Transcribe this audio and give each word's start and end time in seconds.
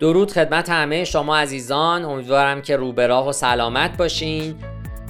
درود 0.00 0.32
خدمت 0.32 0.70
همه 0.70 1.04
شما 1.04 1.36
عزیزان. 1.36 2.04
امیدوارم 2.04 2.62
که 2.62 2.76
روبراه 2.76 3.28
و 3.28 3.32
سلامت 3.32 3.96
باشین. 3.96 4.54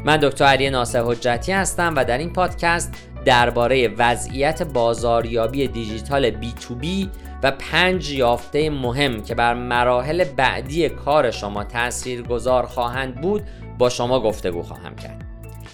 من 0.04 0.17
دکتر 0.17 0.45
علی 0.45 0.71
ناصر 0.71 1.03
حجتی 1.03 1.53
هستم 1.53 1.95
و 1.97 2.04
در 2.04 2.19
این 2.19 2.33
پادکست 2.33 2.95
درباره 3.24 3.88
وضعیت 3.88 4.63
بازاریابی 4.63 5.69
دیجیتال 5.69 6.31
بی 6.31 6.53
تو 6.53 6.74
بی 6.74 7.11
و 7.42 7.51
پنج 7.51 8.11
یافته 8.11 8.71
مهم 8.71 9.22
که 9.22 9.35
بر 9.35 9.54
مراحل 9.54 10.24
بعدی 10.24 10.88
کار 10.88 11.31
شما 11.31 11.65
تأثیر 11.65 12.22
گذار 12.22 12.67
خواهند 12.67 13.21
بود 13.21 13.43
با 13.79 13.88
شما 13.88 14.21
گفتگو 14.21 14.63
خواهم 14.63 14.97
کرد. 14.97 15.25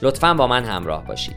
لطفا 0.03 0.35
با 0.35 0.47
من 0.47 0.65
همراه 0.65 1.05
باشید. 1.05 1.37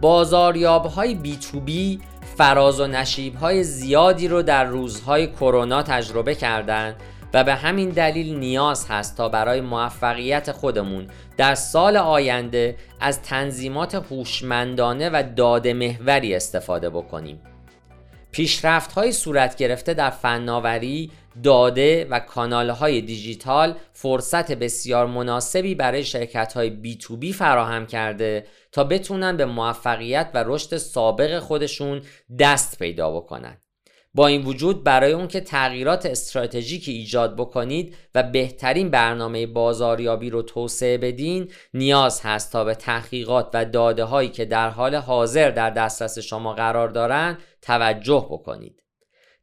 بازاریاب 0.00 0.86
های 0.86 1.14
بی 1.14 1.36
تو 1.36 1.60
بی 1.60 2.00
فراز 2.38 2.80
و 2.80 2.86
نشیب 2.86 3.34
های 3.34 3.64
زیادی 3.64 4.28
رو 4.28 4.42
در 4.42 4.64
روزهای 4.64 5.26
کرونا 5.26 5.82
تجربه 5.82 6.34
کردند 6.34 6.96
و 7.34 7.44
به 7.44 7.54
همین 7.54 7.88
دلیل 7.88 8.38
نیاز 8.38 8.86
هست 8.88 9.16
تا 9.16 9.28
برای 9.28 9.60
موفقیت 9.60 10.52
خودمون 10.52 11.06
در 11.36 11.54
سال 11.54 11.96
آینده 11.96 12.76
از 13.00 13.22
تنظیمات 13.22 13.94
هوشمندانه 13.94 15.10
و 15.10 15.22
داده 15.36 15.72
محوری 15.72 16.34
استفاده 16.34 16.90
بکنیم. 16.90 17.40
پیشرفت 18.32 18.92
های 18.92 19.12
صورت 19.12 19.56
گرفته 19.56 19.94
در 19.94 20.10
فناوری، 20.10 21.10
داده 21.42 22.06
و 22.10 22.20
کانال 22.20 22.70
های 22.70 23.00
دیجیتال 23.00 23.74
فرصت 23.92 24.52
بسیار 24.52 25.06
مناسبی 25.06 25.74
برای 25.74 26.04
شرکت 26.04 26.52
های 26.52 26.70
بی 26.70 26.96
تو 26.96 27.16
بی 27.16 27.32
فراهم 27.32 27.86
کرده 27.86 28.46
تا 28.72 28.84
بتونن 28.84 29.36
به 29.36 29.44
موفقیت 29.44 30.30
و 30.34 30.44
رشد 30.46 30.76
سابق 30.76 31.38
خودشون 31.38 32.02
دست 32.38 32.78
پیدا 32.78 33.10
بکنن. 33.10 33.56
با 34.14 34.26
این 34.26 34.44
وجود 34.44 34.84
برای 34.84 35.12
اون 35.12 35.28
که 35.28 35.40
تغییرات 35.40 36.06
استراتژیکی 36.06 36.92
ایجاد 36.92 37.36
بکنید 37.36 37.96
و 38.14 38.22
بهترین 38.22 38.90
برنامه 38.90 39.46
بازاریابی 39.46 40.30
رو 40.30 40.42
توسعه 40.42 40.98
بدین 40.98 41.50
نیاز 41.74 42.20
هست 42.20 42.52
تا 42.52 42.64
به 42.64 42.74
تحقیقات 42.74 43.50
و 43.54 43.64
داده 43.64 44.04
هایی 44.04 44.28
که 44.28 44.44
در 44.44 44.68
حال 44.70 44.94
حاضر 44.94 45.50
در 45.50 45.70
دسترس 45.70 46.18
شما 46.18 46.54
قرار 46.54 46.88
دارند 46.88 47.38
توجه 47.62 48.26
بکنید 48.30 48.82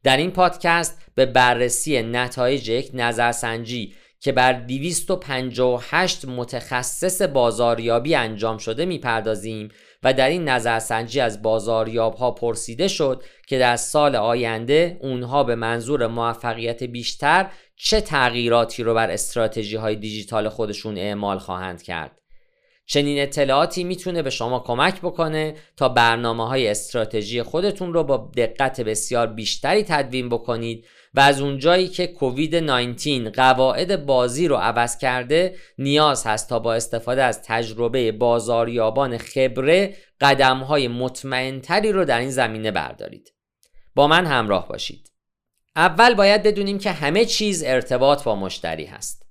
در 0.06 0.16
این 0.16 0.30
پادکست 0.30 0.98
به 1.14 1.26
بررسی 1.26 2.02
نتایج 2.02 2.68
یک 2.68 2.90
نظرسنجی 2.94 3.94
که 4.20 4.32
بر 4.32 4.52
258 4.52 6.24
متخصص 6.24 7.22
بازاریابی 7.22 8.14
انجام 8.14 8.58
شده 8.58 8.84
می‌پردازیم 8.84 9.68
و 10.02 10.12
در 10.12 10.28
این 10.28 10.48
نظرسنجی 10.48 11.20
از 11.20 11.42
بازاریاب 11.42 12.14
ها 12.14 12.30
پرسیده 12.30 12.88
شد 12.88 13.22
که 13.48 13.58
در 13.58 13.76
سال 13.76 14.16
آینده 14.16 14.98
اونها 15.00 15.44
به 15.44 15.54
منظور 15.54 16.06
موفقیت 16.06 16.82
بیشتر 16.82 17.50
چه 17.76 18.00
تغییراتی 18.00 18.82
رو 18.82 18.94
بر 18.94 19.10
استراتژی 19.10 19.76
های 19.76 19.96
دیجیتال 19.96 20.48
خودشون 20.48 20.98
اعمال 20.98 21.38
خواهند 21.38 21.82
کرد. 21.82 22.25
چنین 22.86 23.22
اطلاعاتی 23.22 23.84
می‌تونه 23.84 24.22
به 24.22 24.30
شما 24.30 24.60
کمک 24.60 25.00
بکنه 25.00 25.54
تا 25.76 25.88
برنامه 25.88 26.48
های 26.48 26.68
استراتژی 26.68 27.42
خودتون 27.42 27.94
رو 27.94 28.04
با 28.04 28.30
دقت 28.36 28.80
بسیار 28.80 29.26
بیشتری 29.26 29.82
تدوین 29.82 30.28
بکنید 30.28 30.84
و 31.14 31.20
از 31.20 31.40
اونجایی 31.40 31.88
که 31.88 32.06
کووید 32.06 32.56
19 32.56 33.30
قواعد 33.30 34.06
بازی 34.06 34.48
رو 34.48 34.56
عوض 34.56 34.98
کرده 34.98 35.56
نیاز 35.78 36.26
هست 36.26 36.48
تا 36.48 36.58
با 36.58 36.74
استفاده 36.74 37.22
از 37.22 37.42
تجربه 37.42 38.12
بازاریابان 38.12 39.18
خبره 39.18 39.94
قدم 40.20 40.58
های 40.58 40.88
مطمئنتری 40.88 41.92
رو 41.92 42.04
در 42.04 42.18
این 42.18 42.30
زمینه 42.30 42.70
بردارید. 42.70 43.32
با 43.94 44.06
من 44.06 44.26
همراه 44.26 44.68
باشید. 44.68 45.12
اول 45.76 46.14
باید 46.14 46.42
بدونیم 46.42 46.78
که 46.78 46.92
همه 46.92 47.24
چیز 47.24 47.62
ارتباط 47.66 48.24
با 48.24 48.36
مشتری 48.36 48.84
هست. 48.84 49.25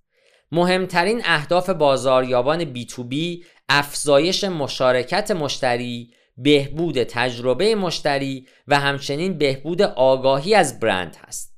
مهمترین 0.51 1.22
اهداف 1.25 1.69
بازاریابان 1.69 2.63
بی 2.63 2.85
تو 2.85 3.03
بی 3.03 3.45
افزایش 3.69 4.44
مشارکت 4.44 5.31
مشتری 5.31 6.11
بهبود 6.38 7.03
تجربه 7.03 7.75
مشتری 7.75 8.47
و 8.67 8.79
همچنین 8.79 9.38
بهبود 9.38 9.81
آگاهی 9.81 10.56
از 10.56 10.79
برند 10.79 11.17
هست 11.28 11.56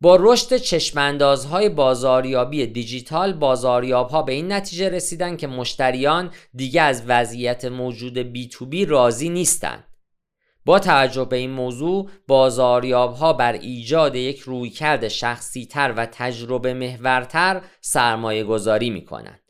با 0.00 0.16
رشد 0.20 0.56
چشماندازهای 0.56 1.68
بازاریابی 1.68 2.66
دیجیتال 2.66 3.32
بازاریابها 3.32 4.22
به 4.22 4.32
این 4.32 4.52
نتیجه 4.52 4.88
رسیدن 4.88 5.36
که 5.36 5.46
مشتریان 5.46 6.30
دیگه 6.54 6.82
از 6.82 7.02
وضعیت 7.06 7.64
موجود 7.64 8.18
بی 8.18 8.48
تو 8.48 8.66
بی 8.66 8.84
راضی 8.84 9.28
نیستند. 9.28 9.87
با 10.68 10.78
توجه 10.78 11.24
به 11.24 11.36
این 11.36 11.50
موضوع 11.50 12.10
بازاریابها 12.26 13.32
بر 13.32 13.52
ایجاد 13.52 14.16
یک 14.16 14.40
رویکرد 14.40 15.08
شخصی 15.08 15.66
تر 15.66 15.94
و 15.96 16.06
تجربه 16.06 16.74
محورتر 16.74 17.62
سرمایه 17.80 18.44
گذاری 18.44 18.90
می 18.90 19.04
کنند. 19.04 19.40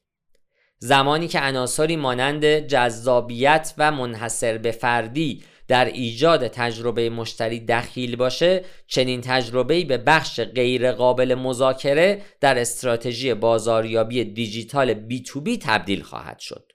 زمانی 0.79 1.29
که 1.29 1.41
عناصری 1.41 1.97
مانند 1.97 2.45
جذابیت 2.45 3.75
و 3.79 3.93
منحصر 3.93 4.59
به 4.59 4.71
فردی 4.71 5.43
در 5.69 5.85
ایجاد 5.85 6.49
تجربه 6.49 7.11
مشتری 7.11 7.61
دخیل 7.61 8.17
باشه 8.17 8.65
چنین 8.87 9.21
تجربه‌ای 9.21 9.85
به 9.85 9.99
بخش 9.99 10.41
غیر 10.41 10.93
قابل 10.93 11.35
مذاکره 11.35 12.23
در 12.41 12.59
استراتژی 12.59 13.35
بازاریابی 13.35 14.25
دیجیتال 14.25 14.95
بی 14.95 15.23
تو 15.23 15.41
بی 15.41 15.59
تبدیل 15.59 16.03
خواهد 16.03 16.39
شد 16.39 16.68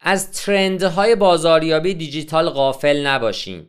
از 0.00 0.32
ترندهای 0.32 1.16
بازاریابی 1.16 1.94
دیجیتال 1.94 2.50
غافل 2.50 3.06
نباشیم 3.06 3.68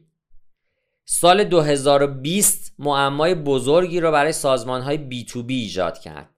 سال 1.06 1.44
2020 1.44 2.73
معمای 2.79 3.35
بزرگی 3.35 4.00
را 4.00 4.12
برای 4.12 4.31
سازمان 4.31 4.81
های 4.81 4.97
بی 4.97 5.25
تو 5.25 5.44
بی 5.44 5.62
ایجاد 5.62 6.00
کرد 6.00 6.29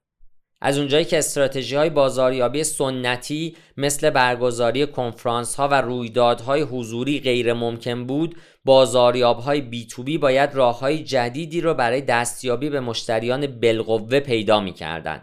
از 0.64 0.78
اونجایی 0.78 1.04
که 1.04 1.18
استراتژی 1.18 1.76
های 1.76 1.90
بازاریابی 1.90 2.64
سنتی 2.64 3.56
مثل 3.76 4.10
برگزاری 4.10 4.86
کنفرانس 4.86 5.54
ها 5.54 5.68
و 5.68 5.80
رویدادهای 5.80 6.62
حضوری 6.62 7.20
غیر 7.20 7.52
ممکن 7.52 8.06
بود 8.06 8.36
بازاریاب 8.64 9.38
های 9.38 9.60
بی 9.60 9.86
تو 9.86 10.02
بی 10.02 10.18
باید 10.18 10.54
راه 10.54 10.78
های 10.78 10.98
جدیدی 10.98 11.60
رو 11.60 11.74
برای 11.74 12.00
دستیابی 12.00 12.70
به 12.70 12.80
مشتریان 12.80 13.46
بالقوه 13.46 14.20
پیدا 14.20 14.60
می 14.60 14.72
کردن. 14.72 15.22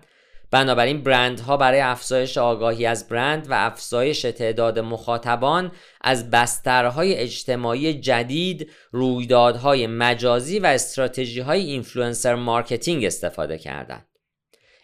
بنابراین 0.51 1.03
برندها 1.03 1.57
برای 1.57 1.79
افزایش 1.79 2.37
آگاهی 2.37 2.85
از 2.85 3.07
برند 3.07 3.49
و 3.49 3.53
افزایش 3.53 4.21
تعداد 4.21 4.79
مخاطبان 4.79 5.71
از 6.01 6.29
بسترهای 6.29 7.15
اجتماعی 7.15 7.93
جدید، 7.93 8.71
رویدادهای 8.91 9.87
مجازی 9.87 10.59
و 10.59 10.65
استراتژی 10.65 11.39
های 11.39 11.61
influencer 11.61 12.35
marketing 12.35 13.05
استفاده 13.05 13.57
کردند. 13.57 14.05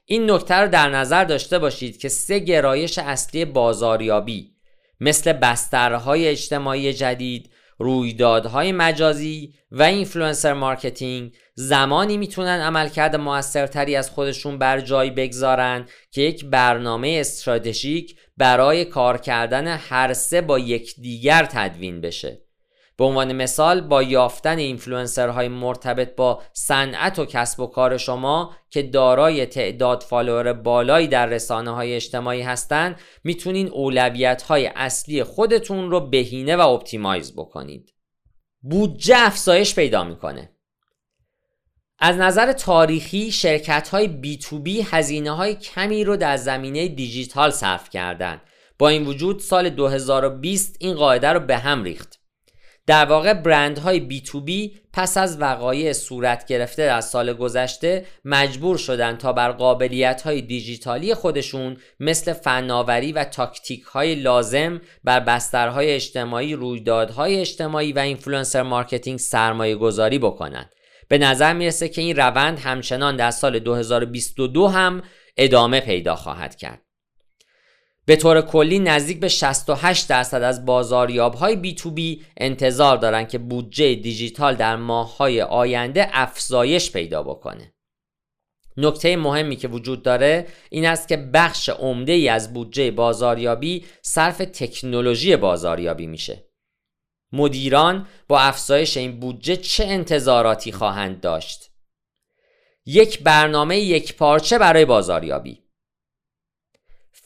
این 0.06 0.32
نکته 0.32 0.56
رو 0.56 0.68
در 0.68 0.90
نظر 0.90 1.24
داشته 1.24 1.60
باشید 1.60 1.98
که 1.98 2.10
سه 2.10 2.40
گرایش 2.40 2.98
اصلی 2.98 3.46
بازاریابی 3.46 4.56
مثل 5.00 5.34
بسترهای 5.34 6.28
اجتماعی 6.28 6.94
جدید، 6.94 7.50
رویدادهای 7.78 8.72
مجازی 8.72 9.54
و 9.72 9.84
influencer 9.84 10.54
marketing 10.54 11.36
زمانی 11.54 12.18
می‌تونن 12.18 12.62
عملکرد 12.62 13.16
موثرتری 13.16 13.96
از 13.96 14.10
خودشون 14.10 14.58
بر 14.58 14.80
جای 14.80 15.12
بگذارن 15.12 15.86
که 16.12 16.22
یک 16.22 16.46
برنامه 16.46 17.18
استراتژیک 17.20 18.16
برای 18.38 18.86
کار 18.86 19.18
کردن 19.18 19.68
هر 19.68 20.14
سه 20.14 20.42
با 20.42 20.60
یکدیگر 20.60 21.46
تدوین 21.46 22.02
بشه. 22.02 22.45
به 22.98 23.06
عنوان 23.06 23.34
مثال 23.34 23.82
با 23.82 24.04
یافتن 24.04 24.58
اینفلوئنسرهای 24.58 25.48
مرتبط 25.48 26.16
با 26.16 26.42
صنعت 26.54 27.20
و 27.20 27.26
کسب 27.26 27.60
و 27.60 27.68
کار 27.68 27.98
شما 27.98 28.56
که 28.70 28.82
دارای 28.84 29.46
تعداد 29.46 30.04
follower 30.04 30.54
بالایی 30.54 31.08
در 31.08 31.26
رسانه 31.26 31.72
های 31.72 31.96
اجتماعی 31.96 32.42
هستند 32.42 33.00
می‌تونین 33.24 33.68
اولویت 33.68 34.42
های 34.42 34.72
اصلی 34.76 35.24
خودتون 35.24 35.92
رو 35.92 36.00
بهینه 36.00 36.56
و 36.56 36.60
optimize 36.60 37.34
بکنید. 37.36 37.94
بودجه 38.62 39.16
افزایش 39.18 39.76
پیدا 39.76 40.04
می‌کنه. 40.04 40.52
از 42.00 42.18
نظر 42.18 42.52
تاریخی 42.52 43.32
شرکت 43.32 43.90
های 43.90 44.08
B2B 44.08 44.82
هزینه 44.82 45.32
های 45.32 45.56
کمی 45.56 46.04
رو 46.04 46.18
در 46.18 46.38
زمینه 46.38 46.88
دیجیتال 46.88 47.50
صرف 47.50 47.90
کردند. 47.90 48.42
با 48.80 48.90
این 48.90 49.06
وجود 49.06 49.40
سال 49.40 49.70
2020 49.70 50.76
این 50.80 50.94
قاعده 50.94 51.30
رو 51.30 51.40
به 51.40 51.58
هم 51.58 51.84
ریخت. 51.84 52.25
در 52.88 53.06
واقع 53.06 53.34
برندهای 53.34 54.00
B2B 54.00 54.76
پس 54.94 55.18
از 55.18 55.42
وقایع 55.42 55.94
صورت 55.94 56.46
گرفته 56.46 56.86
در 56.86 57.02
سال 57.02 57.34
گذشته 57.34 58.06
مجبور 58.26 58.78
شدند 58.78 59.18
تا 59.18 59.34
بر 59.34 59.52
قابلیت 59.52 60.22
های 60.22 60.42
دیجیتالی 60.42 61.14
خودشون 61.14 61.78
مثل 62.00 62.34
فناوری 62.34 63.12
و 63.12 63.24
تاکتیک 63.24 63.84
های 63.84 64.16
لازم 64.16 64.82
بر 65.04 65.20
بسترهای 65.20 65.92
اجتماعی 65.92 66.54
رویدادهای 66.54 67.40
اجتماعی 67.40 67.94
و 67.94 68.00
influencer 68.00 68.62
marketing 68.62 69.20
سرمایه 69.20 69.76
گذاری 69.76 70.20
بکنند 70.20 70.70
به 71.08 71.18
نظر 71.18 71.54
می‌رسه 71.54 71.90
که 71.90 72.02
این 72.02 72.16
روند 72.16 72.60
همچنان 72.60 73.16
در 73.16 73.32
سال 73.32 73.60
2022 73.60 74.68
هم 74.68 75.04
ادامه 75.38 75.80
پیدا 75.80 76.16
خواهد 76.16 76.56
کرد. 76.56 76.85
به 78.06 78.16
طور 78.16 78.42
کلی 78.42 78.80
نزدیک 78.80 79.20
به 79.20 79.28
68 79.28 80.10
درصد 80.10 80.44
از 80.44 80.66
بازاریاب 80.66 81.34
های 81.34 81.56
بی 81.56 81.76
تو 81.76 81.92
بی 81.92 82.26
انتظار 82.38 82.98
دارند 82.98 83.30
که 83.30 83.38
بودجه 83.38 83.96
دیجیتال 83.96 84.56
در 84.56 84.76
ماه 84.76 85.18
های 85.18 85.42
آینده 85.42 86.08
افزایش 86.12 86.92
پیدا 86.92 87.24
بکنه. 87.24 87.74
نکته 88.78 89.18
مهمی 89.18 89.56
که 89.56 89.68
وجود 89.68 90.04
داره 90.04 90.48
این 90.70 90.86
است 90.86 91.08
که 91.08 91.18
بخش 91.18 91.70
عمده 91.70 92.12
ای 92.12 92.30
از 92.30 92.54
بودجه 92.54 92.92
بازاریابی 92.92 93.86
صرف 94.02 94.38
تکنولوژی 94.38 95.36
بازاریابی 95.36 96.08
میشه. 96.08 96.46
مدیران 97.32 98.08
با 98.28 98.40
افزایش 98.40 98.98
این 98.98 99.20
بودجه 99.20 99.56
چه 99.56 99.86
انتظاراتی 99.86 100.72
خواهند 100.72 101.22
داشت؟ 101.22 101.72
یک 102.86 103.24
برنامه 103.24 103.80
یک 103.80 104.16
پارچه 104.16 104.58
برای 104.58 104.86
بازاریابی 104.86 105.65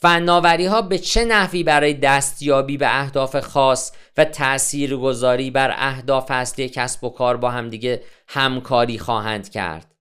فناوری 0.02 0.66
ها 0.66 0.82
به 0.82 0.98
چه 0.98 1.24
نحوی 1.24 1.62
برای 1.62 1.94
دستیابی 1.94 2.76
به 2.76 3.00
اهداف 3.00 3.40
خاص 3.40 3.92
و 4.16 4.24
تاثیرگذاری 4.24 5.50
بر 5.50 5.74
اهداف 5.76 6.30
اصلی 6.30 6.68
کسب 6.68 7.04
و 7.04 7.08
کار 7.10 7.36
با 7.36 7.50
همدیگه 7.50 8.02
همکاری 8.28 8.98
خواهند 8.98 9.50
کرد 9.50 9.94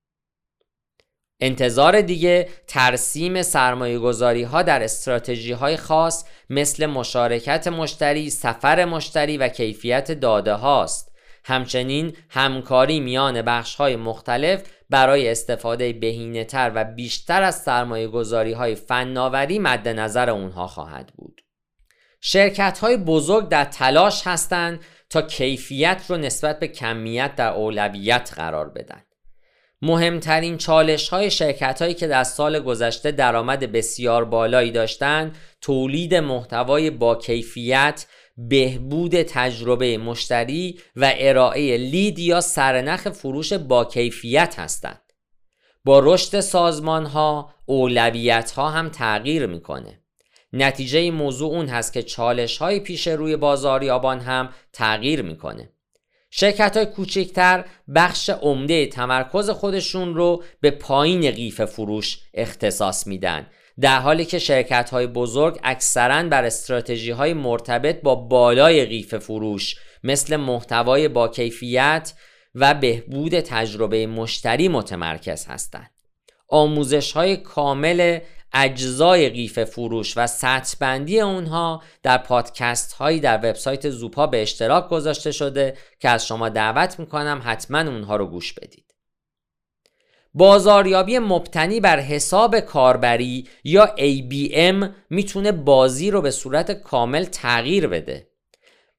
انتظار 1.41 2.01
دیگه 2.01 2.49
ترسیم 2.67 3.41
سرمایه 3.41 3.99
گذاری 3.99 4.43
ها 4.43 4.61
در 4.61 4.83
استراتژی 4.83 5.51
های 5.51 5.77
خاص 5.77 6.25
مثل 6.49 6.85
مشارکت 6.85 7.67
مشتری، 7.67 8.29
سفر 8.29 8.85
مشتری 8.85 9.37
و 9.37 9.47
کیفیت 9.47 10.11
داده 10.11 10.53
هاست. 10.53 11.08
همچنین 11.49 12.15
همکاری 12.29 12.99
میان 12.99 13.41
بخش 13.41 13.75
های 13.75 13.95
مختلف 13.95 14.63
برای 14.89 15.29
استفاده 15.29 15.93
بهینه 15.93 16.43
تر 16.43 16.71
و 16.75 16.83
بیشتر 16.83 17.43
از 17.43 17.61
سرمایه 17.61 18.07
گذاری 18.07 18.53
های 18.53 18.75
فناوری 18.75 19.59
مد 19.59 19.87
نظر 19.87 20.29
اونها 20.29 20.67
خواهد 20.67 21.11
بود. 21.15 21.41
شرکت 22.21 22.79
های 22.79 22.97
بزرگ 22.97 23.49
در 23.49 23.65
تلاش 23.65 24.27
هستند 24.27 24.79
تا 25.09 25.21
کیفیت 25.21 26.05
رو 26.09 26.17
نسبت 26.17 26.59
به 26.59 26.67
کمیت 26.67 27.35
در 27.35 27.49
اولویت 27.49 28.31
قرار 28.35 28.69
بدن. 28.69 29.03
مهمترین 29.81 30.57
چالش 30.57 31.09
های 31.09 31.31
شرکت 31.31 31.81
هایی 31.81 31.93
که 31.93 32.07
در 32.07 32.23
سال 32.23 32.59
گذشته 32.59 33.11
درآمد 33.11 33.71
بسیار 33.71 34.25
بالایی 34.25 34.71
داشتند 34.71 35.35
تولید 35.61 36.15
محتوای 36.15 36.89
با 36.89 37.15
کیفیت 37.15 38.05
بهبود 38.47 39.21
تجربه 39.21 39.97
مشتری 39.97 40.79
و 40.95 41.13
ارائه 41.17 41.77
لید 41.77 42.19
یا 42.19 42.41
سرنخ 42.41 43.09
فروش 43.09 43.53
با 43.53 43.85
کیفیت 43.85 44.59
هستند. 44.59 45.01
با 45.85 45.99
رشد 46.03 46.39
سازمان 46.39 47.05
ها 47.05 47.53
اولویت 47.65 48.51
ها 48.51 48.69
هم 48.69 48.89
تغییر 48.89 49.45
می‌کنه. 49.45 50.01
نتیجه 50.53 51.11
موضوع 51.11 51.51
اون 51.51 51.67
هست 51.67 51.93
که 51.93 52.03
چالش 52.03 52.57
های 52.57 52.79
پیش 52.79 53.07
روی 53.07 53.35
بازاریابان 53.37 54.19
هم 54.19 54.49
تغییر 54.73 55.21
می‌کنه. 55.21 55.73
شرکت 56.31 56.77
های 56.77 56.85
کوچکتر 56.85 57.65
بخش 57.95 58.29
عمده 58.29 58.85
تمرکز 58.85 59.49
خودشون 59.49 60.15
رو 60.15 60.43
به 60.61 60.71
پایین 60.71 61.31
قیف 61.31 61.61
فروش 61.61 62.19
اختصاص 62.33 63.07
میدن 63.07 63.47
در 63.81 63.99
حالی 63.99 64.25
که 64.25 64.39
شرکت 64.39 64.89
های 64.89 65.07
بزرگ 65.07 65.59
اکثرا 65.63 66.23
بر 66.23 66.43
استراتژی 66.43 67.11
های 67.11 67.33
مرتبط 67.33 68.01
با 68.01 68.15
بالای 68.15 68.85
قیف 68.85 69.15
فروش 69.15 69.75
مثل 70.03 70.35
محتوای 70.35 71.07
با 71.07 71.27
کیفیت 71.27 72.13
و 72.55 72.73
بهبود 72.73 73.39
تجربه 73.39 74.07
مشتری 74.07 74.67
متمرکز 74.67 75.45
هستند. 75.45 75.91
آموزش 76.47 77.11
های 77.11 77.37
کامل 77.37 78.19
اجزای 78.53 79.29
قیف 79.29 79.63
فروش 79.63 80.13
و 80.17 80.27
سطح 80.27 80.77
بندی 80.79 81.19
اونها 81.19 81.83
در 82.03 82.17
پادکست 82.17 82.93
هایی 82.93 83.19
در 83.19 83.37
وبسایت 83.37 83.89
زوپا 83.89 84.27
به 84.27 84.41
اشتراک 84.41 84.89
گذاشته 84.89 85.31
شده 85.31 85.77
که 85.99 86.09
از 86.09 86.27
شما 86.27 86.49
دعوت 86.49 86.99
می‌کنم 86.99 87.41
حتما 87.43 87.79
اونها 87.79 88.15
رو 88.15 88.25
گوش 88.27 88.53
بدید. 88.53 88.88
بازاریابی 90.33 91.19
مبتنی 91.19 91.79
بر 91.79 91.99
حساب 91.99 92.59
کاربری 92.59 93.47
یا 93.63 93.85
ABM 93.85 94.89
می‌تونه 95.09 95.51
بازی 95.51 96.11
رو 96.11 96.21
به 96.21 96.31
صورت 96.31 96.71
کامل 96.71 97.23
تغییر 97.23 97.87
بده. 97.87 98.29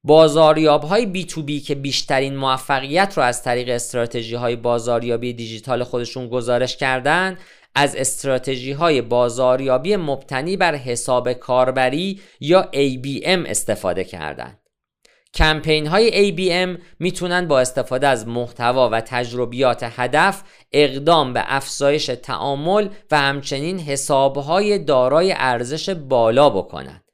بازاریاب 0.05 0.83
های 0.83 1.07
بی 1.07 1.25
تو 1.25 1.43
بی 1.43 1.61
که 1.61 1.75
بیشترین 1.75 2.37
موفقیت 2.37 3.13
رو 3.17 3.23
از 3.23 3.43
طریق 3.43 3.69
استراتژی 3.69 4.35
های 4.35 4.57
بازاریابی 4.57 5.33
دیجیتال 5.33 5.85
خودشون 5.85 6.29
گزارش 6.29 6.77
کردن 6.77 7.39
از 7.75 7.97
استراتژی 7.97 8.73
های 8.73 9.03
بازاریابی 9.03 9.97
مبتنی 9.97 10.57
بر 10.57 10.75
حساب 10.75 11.33
کاربری 11.33 12.21
یا 12.41 12.69
ABM 12.73 13.49
استفاده 13.49 14.05
کردند. 14.05 14.60
کمپین 15.35 15.87
های 15.87 16.11
ABM 16.11 16.81
می‌تونن 16.99 17.49
با 17.49 17.61
استفاده 17.61 18.09
از 18.09 18.29
محتوا 18.29 18.89
و 18.89 19.01
تجربیات 19.01 19.83
هدف 19.97 20.43
اقدام 20.73 21.33
به 21.33 21.43
افزایش 21.47 22.07
تعامل 22.07 22.89
و 23.11 23.19
همچنین 23.19 23.79
حسابهای 23.81 24.79
دارای 24.79 25.35
ارزش 25.37 25.91
بالا 25.91 26.51
بکنند. 26.51 27.05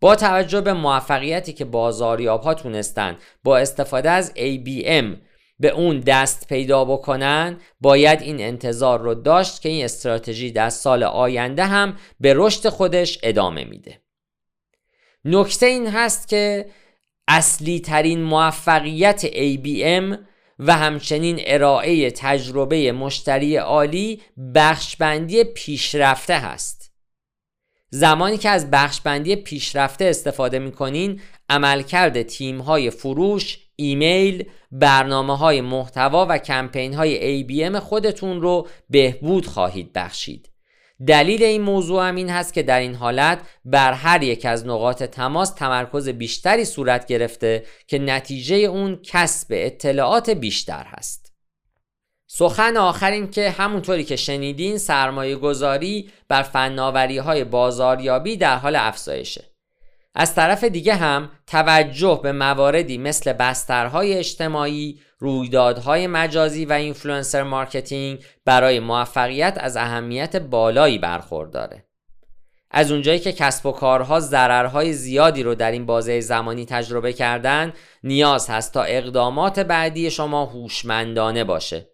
با 0.00 0.16
توجه 0.16 0.60
به 0.60 0.72
موفقیتی 0.72 1.52
که 1.52 1.64
بازاریاب 1.64 2.42
ها 2.42 2.54
تونستن 2.54 3.16
با 3.44 3.58
استفاده 3.58 4.10
از 4.10 4.32
ABM 4.36 5.16
به 5.58 5.68
اون 5.68 6.00
دست 6.00 6.48
پیدا 6.48 6.84
بکنن 6.84 7.56
باید 7.80 8.22
این 8.22 8.40
انتظار 8.40 9.00
رو 9.00 9.14
داشت 9.14 9.62
که 9.62 9.68
این 9.68 9.84
استراتژی 9.84 10.50
در 10.50 10.70
سال 10.70 11.02
آینده 11.02 11.64
هم 11.64 11.96
به 12.20 12.34
رشد 12.36 12.68
خودش 12.68 13.18
ادامه 13.22 13.64
میده 13.64 14.00
نکته 15.24 15.66
این 15.66 15.86
هست 15.86 16.28
که 16.28 16.66
اصلی 17.28 17.80
ترین 17.80 18.22
موفقیت 18.22 19.26
ABM 19.26 20.18
و 20.58 20.76
همچنین 20.76 21.40
ارائه 21.46 22.10
تجربه 22.10 22.92
مشتری 22.92 23.56
عالی 23.56 24.22
بخشبندی 24.54 25.44
پیشرفته 25.44 26.38
هست. 26.38 26.92
زمانی 27.90 28.38
که 28.38 28.48
از 28.48 28.70
بخشبندی 28.70 29.36
پیشرفته 29.36 30.04
استفاده 30.04 30.58
می‌کنین 30.58 31.20
عملکرد 31.48 32.22
تیم 32.22 32.60
های 32.60 32.90
فروش، 32.90 33.58
ایمیل، 33.76 34.44
برنامه 34.72 35.36
های 35.36 35.60
محتوا 35.60 36.26
و 36.28 36.38
کمپین 36.38 36.94
های 36.94 37.44
ABM 37.44 37.76
خودتون 37.76 38.40
رو 38.40 38.68
بهبود 38.90 39.46
خواهید 39.46 39.92
بخشید. 39.92 40.51
دلیل 41.06 41.42
این 41.42 41.62
موضوع 41.62 42.08
هم 42.08 42.14
این 42.16 42.30
هست 42.30 42.54
که 42.54 42.62
در 42.62 42.80
این 42.80 42.94
حالت 42.94 43.40
بر 43.64 43.92
هر 43.92 44.22
یک 44.22 44.46
از 44.46 44.66
نقاط 44.66 45.02
تماس 45.02 45.50
تمرکز 45.50 46.08
بیشتری 46.08 46.64
صورت 46.64 47.06
گرفته 47.06 47.64
که 47.86 47.98
نتیجه 47.98 48.56
اون 48.56 49.00
کسب 49.02 49.46
اطلاعات 49.50 50.30
بیشتر 50.30 50.84
هست. 50.86 51.32
سخن 52.26 52.76
آخر 52.76 53.10
این 53.10 53.30
که 53.30 53.50
همونطوری 53.50 54.04
که 54.04 54.16
شنیدین 54.16 54.78
سرمایه 54.78 55.36
گذاری 55.36 56.10
بر 56.28 56.42
فناوری 56.42 57.18
های 57.18 57.44
بازاریابی 57.44 58.36
در 58.36 58.56
حال 58.56 58.76
افزایشه. 58.76 59.51
از 60.14 60.34
طرف 60.34 60.64
دیگه 60.64 60.94
هم 60.94 61.30
توجه 61.46 62.20
به 62.22 62.32
مواردی 62.32 62.98
مثل 62.98 63.32
بسترهای 63.32 64.14
اجتماعی، 64.14 65.00
رویدادهای 65.18 66.06
مجازی 66.06 66.64
و 66.64 66.72
influencer 66.72 67.42
marketing 67.42 68.24
برای 68.44 68.80
موفقیت 68.80 69.58
از 69.60 69.76
اهمیت 69.76 70.36
بالایی 70.36 70.98
برخورداره. 70.98 71.84
از 72.70 72.92
اونجایی 72.92 73.18
که 73.18 73.32
کسب 73.32 73.66
و 73.66 73.72
کارها 73.72 74.20
ضررهای 74.20 74.92
زیادی 74.92 75.42
رو 75.42 75.54
در 75.54 75.70
این 75.70 75.86
بازه 75.86 76.20
زمانی 76.20 76.66
تجربه 76.66 77.12
کردن 77.12 77.72
نیاز 78.04 78.50
هست 78.50 78.74
تا 78.74 78.82
اقدامات 78.82 79.60
بعدی 79.60 80.10
شما 80.10 80.46
هوشمندانه 80.46 81.44
باشه 81.44 81.91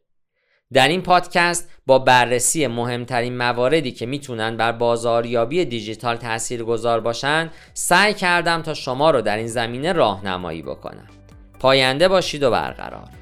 در 0.72 0.88
این 0.88 1.02
پادکست 1.02 1.70
با 1.86 1.98
بررسی 1.98 2.66
مهمترین 2.66 3.36
مواردی 3.36 3.92
که 3.92 4.06
می‌تونن 4.06 4.56
بر 4.56 4.72
بازاریابی 4.72 5.64
دیجیتال 5.64 6.16
تأثیر 6.16 6.64
گذار 6.64 7.00
باشن 7.00 7.50
سعی 7.74 8.14
کردم 8.14 8.62
تا 8.62 8.74
شما 8.74 9.10
رو 9.10 9.20
در 9.20 9.36
این 9.36 9.46
زمینه 9.46 9.92
راهنمایی 9.92 10.62
بکنم. 10.62 11.08
پاینده 11.60 12.08
باشید 12.08 12.42
و 12.42 12.50
برقرار. 12.50 13.17